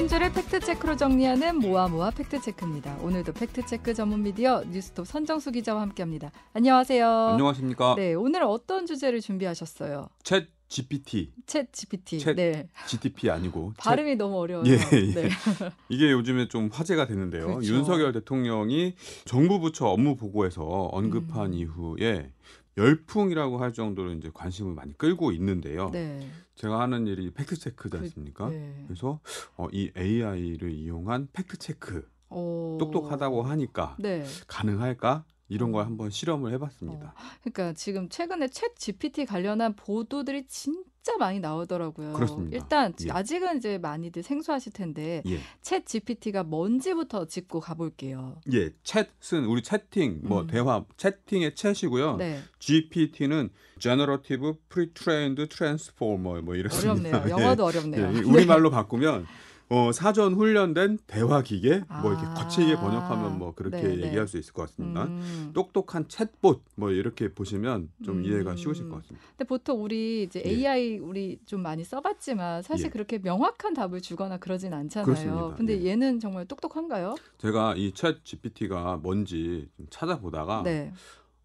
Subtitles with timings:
[0.00, 2.96] 한 줄을 팩트체크로 정리하는 모아모아 팩트체크입니다.
[3.02, 6.32] 오늘도 팩트체크 전문 미디어 뉴스톱 선정수 기자와 함께합니다.
[6.54, 7.06] 안녕하세요.
[7.06, 7.96] 안녕하십니까.
[7.98, 10.08] 네, 오늘 어떤 주제를 준비하셨어요?
[10.24, 11.32] 챗 GPT.
[11.44, 12.16] 챗 GPT.
[12.16, 12.68] 챗 네.
[12.86, 14.66] GTP 아니고 발음이 너무 어려워요.
[14.66, 15.12] 예, 예.
[15.12, 15.28] 네.
[15.90, 17.48] 이게 요즘에 좀 화제가 되는데요.
[17.48, 17.74] 그렇죠.
[17.74, 18.94] 윤석열 대통령이
[19.26, 21.52] 정부 부처 업무 보고에서 언급한 음.
[21.52, 22.32] 이후에
[22.80, 25.90] 열풍이라고 할 정도로 이제 관심을 많이 끌고 있는데요.
[25.90, 26.26] 네.
[26.54, 28.48] 제가 하는 일이 fact check지 그- 않습니까?
[28.48, 28.84] 네.
[28.86, 29.20] 그래서
[29.56, 32.78] 어, 이 AI를 이용한 fact check 오.
[32.78, 34.24] 똑똑하다고 하니까 네.
[34.46, 35.24] 가능할까?
[35.48, 35.84] 이런 걸 어.
[35.84, 37.12] 한번 실험을 해봤습니다.
[37.42, 42.12] 그러니까 지금 최근에 챗 GPT 관련한 보도들이 진 짜 많이 나오더라고요.
[42.12, 42.56] 그렇습니다.
[42.56, 43.10] 일단 예.
[43.10, 48.36] 아직은 이제 많이들 생소하실 텐데 예, 챗 GPT가 뭔지부터 짚고 가볼게요.
[48.52, 50.46] 예, 챗은 우리 채팅, 뭐 음.
[50.46, 52.18] 대화, 채팅의 chat이고요.
[52.18, 52.40] 네.
[52.58, 56.92] GPT는 Generative Pre-trained Transformer 뭐 이렇습니다.
[56.92, 57.22] 어렵네요.
[57.26, 57.30] 예.
[57.30, 58.12] 영어도 어렵네요.
[58.16, 59.26] 예, 우리 말로 바꾸면
[59.72, 62.34] 어, 사전 훈련된 대화 기계 뭐 이렇게 아.
[62.34, 64.06] 거칠게 번역하면 뭐 그렇게 네, 네.
[64.08, 65.04] 얘기할 수 있을 것 같습니다.
[65.04, 65.52] 음.
[65.54, 68.24] 똑똑한 챗봇 뭐 이렇게 보시면 좀 음.
[68.24, 69.24] 이해가 쉬우실 것 같습니다.
[69.28, 70.50] 근데 보통 우리 이제 예.
[70.50, 72.90] AI 우리 좀 많이 써봤지만 사실 예.
[72.90, 75.04] 그렇게 명확한 답을 주거나 그러진 않잖아요.
[75.06, 75.54] 그렇습니다.
[75.54, 75.90] 근데 예.
[75.90, 77.14] 얘는 정말 똑똑한가요?
[77.38, 80.92] 제가 이 챗 GPT가 뭔지 좀 찾아보다가 네.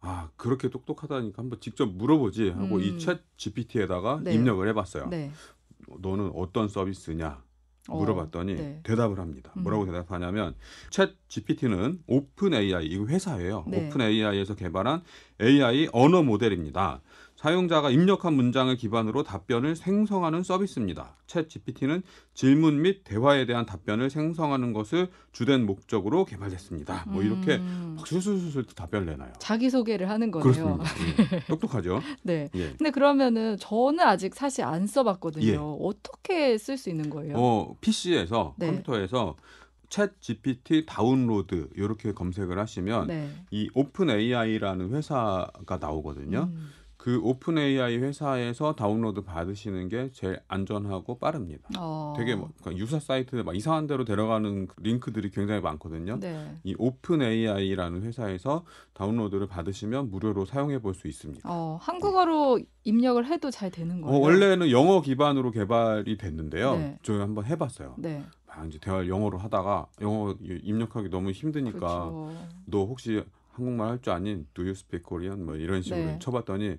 [0.00, 2.80] 아 그렇게 똑똑하다니까 한번 직접 물어보지 하고 음.
[2.80, 4.32] 이챗 GPT에다가 네.
[4.32, 5.08] 입력을 해봤어요.
[5.08, 5.30] 네.
[6.00, 7.42] 너는 어떤 서비스냐?
[7.88, 8.80] 어, 물어봤더니 네.
[8.82, 9.52] 대답을 합니다.
[9.56, 9.62] 음.
[9.62, 10.54] 뭐라고 대답하냐면
[10.90, 13.64] 챗 GPT는 Open AI 이거 회사예요.
[13.66, 13.86] 네.
[13.86, 15.02] Open AI에서 개발한
[15.40, 17.02] AI 언어 모델입니다.
[17.44, 21.14] 사용자가 입력한 문장을 기반으로 답변을 생성하는 서비스입니다.
[21.26, 27.04] 챗 GPT는 질문 및 대화에 대한 답변을 생성하는 것을 주된 목적으로 개발됐습니다.
[27.06, 27.96] 뭐 이렇게 음.
[27.98, 29.34] 막 술술술 답변을 내놔요.
[29.40, 30.78] 자기 소개를 하는 거네요.
[30.78, 31.34] 그렇습니다.
[31.34, 31.40] 예.
[31.44, 32.00] 똑똑하죠?
[32.22, 32.48] 네.
[32.54, 32.68] 예.
[32.78, 35.46] 근데 그러면은 저는 아직 사실 안 써봤거든요.
[35.46, 35.58] 예.
[35.58, 37.34] 어떻게 쓸 수 있는 거예요?
[37.36, 38.68] 어, PC에서 네.
[38.68, 39.36] 컴퓨터에서
[39.90, 43.28] 챗 GPT 다운로드 이렇게 검색을 하시면 네.
[43.50, 46.48] 이 Open AI라는 회사가 나오거든요.
[46.50, 46.70] 음.
[47.04, 51.68] 그 Open AI 회사에서 다운로드 받으시는 게 제일 안전하고 빠릅니다.
[51.78, 52.14] 어.
[52.16, 56.18] 되게 뭐 그러니까 유사 사이트 막 이상한 데로 데려가는 그 링크들이 굉장히 많거든요.
[56.18, 56.54] 네.
[56.64, 61.42] 이 Open AI라는 회사에서 다운로드를 받으시면 무료로 사용해 볼 수 있습니다.
[61.44, 64.20] 어, 한국어로 입력을 해도 잘 되는 어, 거예요?
[64.22, 66.76] 원래는 영어 기반으로 개발이 됐는데요.
[66.76, 66.98] 네.
[67.02, 67.96] 저희 한번 해봤어요.
[67.98, 68.24] 네.
[68.46, 72.34] 막 이제 대화를 영어로 하다가 영어 입력하기 너무 힘드니까 그렇죠.
[72.64, 73.22] 너 혹시
[73.54, 75.44] 한국말 할 줄 아닌 Do you speak Korean?
[75.44, 76.18] 뭐 이런 식으로 네.
[76.18, 76.76] 쳐봤더니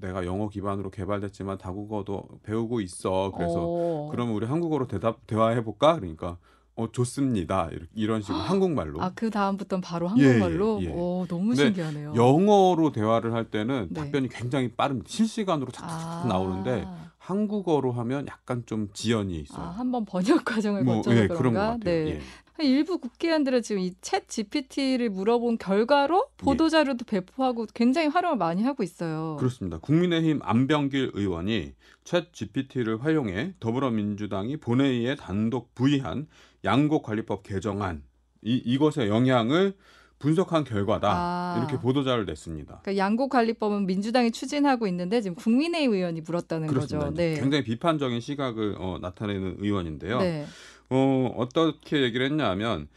[0.00, 3.32] 내가 영어 기반으로 개발됐지만 다국어도 배우고 있어.
[3.36, 4.08] 그래서 어.
[4.10, 5.94] 그러면 우리 한국어로 대답 대화해 볼까?
[5.96, 6.38] 그러니까
[6.76, 7.70] 어 좋습니다.
[7.94, 10.80] 이런 식으로 한국말로 아, 그 다음부터는 바로 예, 한국말로?
[10.82, 10.92] 예, 예.
[10.92, 12.14] 오, 너무 신기하네요.
[12.16, 14.00] 영어로 대화를 할 때는 네.
[14.00, 15.08] 답변이 굉장히 빠릅니다.
[15.08, 16.84] 실시간으로 착착 나오는데
[17.18, 19.66] 한국어로 하면 약간 좀 지연이 있어요.
[19.66, 21.78] 아, 한번 번역 과정을 뭐, 거쳐서 예, 그런가?
[21.78, 21.80] 그런.
[21.80, 21.90] 네.
[22.16, 22.20] 예.
[22.62, 26.44] 일부 국회의원들은 지금 이 챗 GPT를 물어본 결과로 예.
[26.44, 29.36] 보도 자료도 배포하고 굉장히 활용을 많이 하고 있어요.
[29.38, 29.78] 그렇습니다.
[29.78, 31.72] 국민의힘 안병길 의원이
[32.04, 36.26] 챗 GPT를 활용해 더불어민주당이 본회의에 단독 부의한
[36.64, 38.02] 양곡관리법 개정안
[38.42, 39.74] 이, 이것의 영향을
[40.20, 41.58] 분석한 결과다 아.
[41.58, 42.80] 이렇게 보도자를 냈습니다.
[42.82, 47.06] 그러니까 양곡관리법은 민주당이 추진하고 있는데 지금 국민의힘 의원이 물었다는 그렇습니다.
[47.06, 47.16] 거죠.
[47.16, 47.34] 네.
[47.34, 50.20] 굉장히 비판적인 시각을 어, 나타내는 의원인데요.
[50.20, 50.46] 네.
[50.90, 52.88] 어, 어떻게 얘기를 했냐면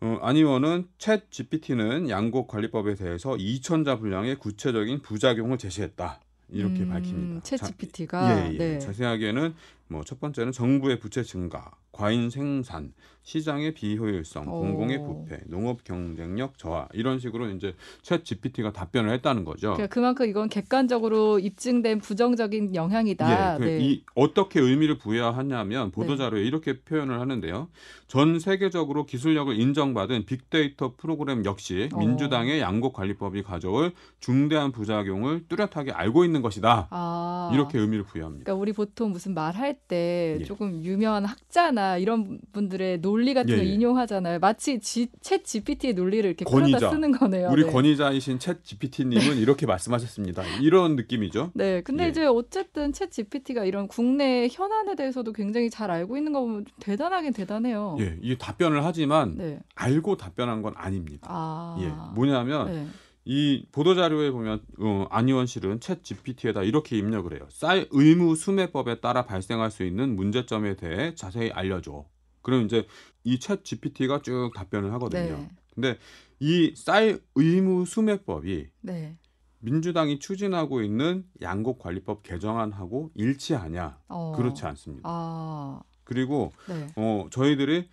[0.00, 6.20] 어, 안 의원은 챗 GPT는 양곡 관리법에 대해서 2천자 분량의 구체적인 부작용을 제시했다.
[6.48, 7.40] 이렇게 음, 밝힙니다.
[7.40, 8.58] 챗 자, GPT가 예, 예.
[8.58, 8.78] 네.
[8.78, 9.54] 자세하게는
[9.88, 14.60] 뭐 첫 번째는 정부의 부채 증가, 과잉 생산, 시장의 비효율성, 오.
[14.60, 19.74] 공공의 부패, 농업 경쟁력 저하 이런 식으로 이제 챗 GPT가 답변을 했다는 거죠.
[19.74, 23.54] 그러니까 그만큼 이건 객관적으로 입증된 부정적인 영향이다.
[23.54, 23.78] 예, 그 네.
[23.80, 27.68] 이 어떻게 의미를 부여하냐면 보도 자료에 이렇게 표현을 하는데요.
[28.08, 31.98] 전 세계적으로 기술력을 인정받은 빅데이터 프로그램 역시 어.
[31.98, 36.88] 민주당의 양곡 관리법이 가져올 중대한 부작용을 뚜렷하게 알고 있는 것이다.
[36.90, 37.50] 아.
[37.54, 38.44] 이렇게 의미를 부여합니다.
[38.44, 40.44] 그러니까 우리 보통 무슨 말할 때 예.
[40.44, 43.66] 조금 유명한 학자나 이런 분들의 논리 같은 예, 거 예.
[43.66, 44.38] 인용하잖아요.
[44.38, 46.90] 마치 지, 챗 GPT의 논리를 이렇게 권위자.
[46.90, 47.48] 쓰는 거네요.
[47.50, 47.70] 우리 네.
[47.70, 50.42] 권위자이신 챗 GPT님은 이렇게 말씀하셨습니다.
[50.60, 51.50] 이런 느낌이죠.
[51.54, 52.08] 네, 근데 예.
[52.08, 56.74] 이제 어쨌든 챗 GPT가 이런 국내 현안에 대해서도 굉장히 잘 알고 있는 거 보면 좀
[56.80, 57.96] 대단하긴 대단해요.
[58.00, 59.60] 예, 이게 답변을 하지만 네.
[59.74, 61.28] 알고 답변한 건 아닙니다.
[61.30, 61.76] 아.
[61.80, 62.86] 예, 뭐냐면 네.
[63.24, 67.46] 이 보도 자료에 보면 어, 안 의원실은 챗 GPT에다 이렇게 입력을 해요.
[67.50, 72.04] 쌀 의무 수매법에 따라 발생할 수 있는 문제점에 대해 자세히 알려줘.
[72.42, 72.86] 그럼 이제
[73.24, 75.36] 이 챗 GPT가 쭉 답변을 하거든요.
[75.36, 75.50] 네.
[75.74, 75.98] 근데
[76.40, 79.16] 이 쌀 의무 수매법이 네.
[79.60, 84.00] 민주당이 추진하고 있는 양곡관리법 개정안하고 일치하냐?
[84.08, 84.32] 어.
[84.36, 85.02] 그렇지 않습니다.
[85.08, 85.80] 아.
[86.02, 86.88] 그리고 네.
[86.96, 87.88] 어 저희들이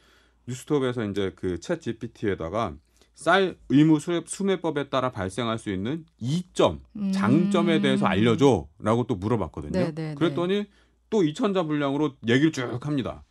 [0.48, 2.75] 뉴스톱에서 이제 그 챗 GPT에다가
[3.19, 7.12] 쌀 의무 수매, 수매 법에 따라 발생할 수 있는 이점 음.
[7.12, 9.74] 장점에 대해서 알려줘라고 또 물어봤거든요.
[9.74, 10.68] 네, 네, 그랬더니
[11.10, 13.25] 또 2천자 분량으로 얘기를 쭉 합니다.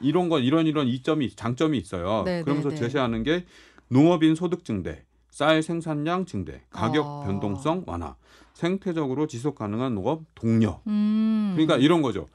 [0.00, 2.22] 이런 건 이런 이런 이점이 장점이 있어요.
[2.24, 2.80] 네, 그러면서 네, 네.
[2.82, 3.44] 제시하는 게
[3.88, 7.26] 농업인 소득 증대, 쌀 생산량 증대, 가격 아.
[7.26, 8.14] 변동성 완화,
[8.54, 10.80] 생태적으로 지속 가능한 농업 독려.
[10.86, 11.54] 음.
[11.56, 12.28] 그러니까 이런 거죠.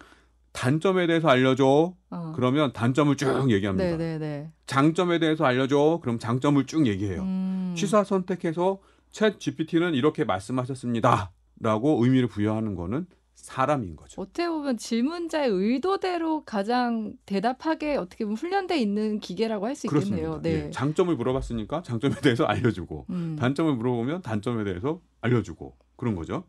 [0.61, 1.93] 단점에 대해서 알려줘.
[2.09, 2.33] 어.
[2.35, 3.85] 그러면 단점을 쭉 얘기합니다.
[3.91, 4.51] 네, 네, 네.
[4.65, 5.99] 장점에 대해서 알려줘.
[6.01, 7.21] 그럼 장점을 쭉 얘기해요.
[7.21, 7.75] 음.
[7.77, 8.79] 취사 선택해서
[9.11, 13.05] 챗 GPT는 이렇게 말씀하셨습니다.라고 의미를 부여하는 거는
[13.35, 14.19] 사람인 거죠.
[14.19, 20.41] 어떻게 보면 질문자의 의도대로 가장 대답하게 어떻게 보면 훈련돼 있는 기계라고 할 수 있겠네요.
[20.41, 20.65] 네.
[20.65, 23.35] 예, 장점을 물어봤으니까 장점에 대해서 알려주고 음.
[23.39, 26.45] 단점을 물어보면 단점에 대해서 알려주고 그런 거죠.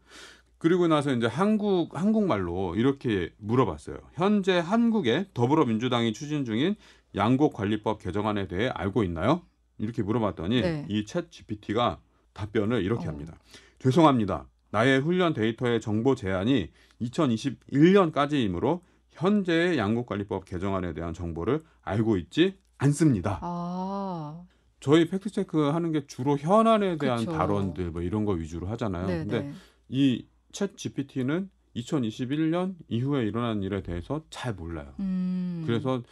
[0.59, 3.99] 그리고 나서 이제 한국 한국말로 이렇게 물어봤어요.
[4.15, 6.75] 현재 한국의 더불어민주당이 추진 중인
[7.15, 9.43] 양곡 관리법 개정안에 대해 알고 있나요?
[9.79, 10.87] 이렇게 물어봤더니 네.
[10.91, 12.01] 이챗 GPT가
[12.33, 13.11] 답변을 이렇게 어.
[13.11, 13.39] 합니다.
[13.79, 14.47] 죄송합니다.
[14.71, 16.71] 나의 훈련 데이터의 정보 제한이
[17.01, 18.81] 2021년까지이므로
[19.11, 23.39] 현재의 양곡관리법 개정안에 대한 정보를 알고 있지 않습니다.
[23.43, 24.43] 아.
[24.81, 27.33] 저희 fact check 하는 게 주로 현안에 대한 그쵸.
[27.33, 29.07] 발언들 뭐 이런 거 위주로 하잖아요.
[29.07, 29.53] 네, 근데 네.
[29.89, 34.93] 이 챗 GPT는 2021년 이후에 일어난 일에 대해서 잘 몰라요.
[35.01, 35.63] 음.
[35.67, 36.03] 그래서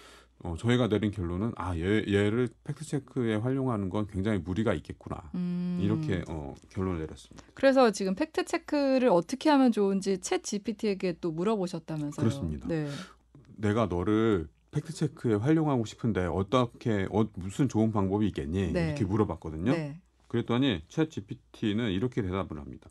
[0.40, 5.30] 어, 저희가 내린 결론은 아 얘, 얘를 fact check에 활용하는 건 굉장히 무리가 있겠구나.
[5.34, 5.78] 음.
[5.82, 7.46] 이렇게 어, 결론을 내렸습니다.
[7.54, 12.16] 그래서 지금 fact check를 어떻게 하면 좋은지 챗 GPT에게 또 물어보셨다면서요.
[12.16, 12.68] 그렇습니다.
[12.68, 12.88] 네.
[13.56, 18.72] 내가 너를 fact check에 활용하고 싶은데 어떻게 어, 무슨 좋은 방법이 있겠니?
[18.72, 18.88] 네.
[18.88, 19.72] 이렇게 물어봤거든요.
[19.72, 20.00] 네.
[20.36, 22.90] 그랬더니 챗 GPT는 이렇게 대답을 합니다.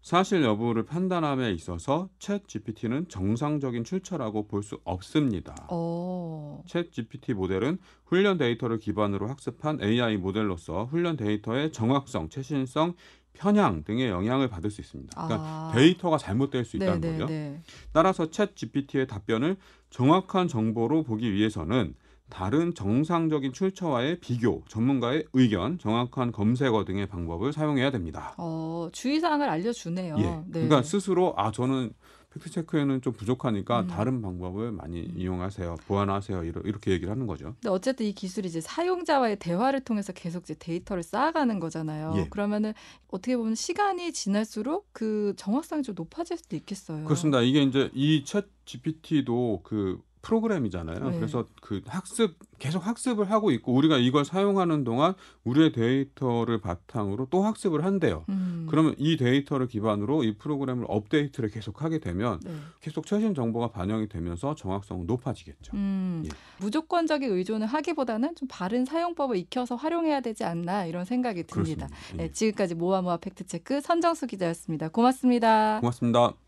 [0.00, 5.54] 사실 여부를 판단함에 있어서 챗 GPT는 정상적인 출처라고 볼 수 없습니다.
[5.70, 6.62] 어.
[6.66, 12.94] 챗 GPT 모델은 훈련 데이터를 기반으로 학습한 AI 모델로서 훈련 데이터의 정확성, 최신성,
[13.34, 15.14] 편향 등의 영향을 받을 수 있습니다.
[15.14, 15.72] 그러니까 아.
[15.74, 17.26] 데이터가 잘못될 수 있다는 네, 거죠.
[17.26, 17.62] 네, 네.
[17.92, 19.56] 따라서 챗 GPT의 답변을
[19.90, 21.94] 정확한 정보로 보기 위해서는
[22.30, 28.34] 다른 정상적인 출처와의 비교, 전문가의 의견, 정확한 검색어 등의 방법을 사용해야 됩니다.
[28.38, 30.16] 어, 주의사항을 알려주네요.
[30.18, 30.22] 예.
[30.22, 30.42] 네.
[30.52, 31.92] 그러니까 스스로 아 저는
[32.30, 33.86] 팩트 체크에는 좀 부족하니까 음.
[33.86, 37.54] 다른 방법을 많이 이용하세요, 보완하세요 이렇게 얘기를 하는 거죠.
[37.54, 42.12] 근데 어쨌든 이 기술이 이제 사용자와의 대화를 통해서 계속 이제 데이터를 쌓아가는 거잖아요.
[42.18, 42.28] 예.
[42.28, 42.74] 그러면은
[43.08, 47.04] 어떻게 보면 시간이 지날수록 그 정확성이 좀 높아질 수도 있겠어요.
[47.04, 47.40] 그렇습니다.
[47.40, 51.10] 이게 이제 이 챗 GPT도 그 프로그램이잖아요.
[51.10, 51.16] 네.
[51.16, 57.42] 그래서 그 학습 계속 학습을 하고 있고 우리가 이걸 사용하는 동안 우리의 데이터를 바탕으로 또
[57.42, 58.24] 학습을 한대요.
[58.28, 58.66] 음.
[58.68, 62.52] 그러면 이 데이터를 기반으로 이 프로그램을 업데이트를 계속 하게 되면 네.
[62.80, 65.72] 계속 최신 정보가 반영이 되면서 정확성은 높아지겠죠.
[65.74, 66.28] 음, 예.
[66.60, 71.88] 무조건적인 의존을 하기보다는 좀 바른 사용법을 익혀서 활용해야 되지 않나 이런 생각이 듭니다.
[72.14, 72.16] 예.
[72.16, 74.88] 네, 지금까지 모아모아 fact check 선정수 기자였습니다.
[74.88, 75.80] 고맙습니다.
[75.80, 76.47] 고맙습니다.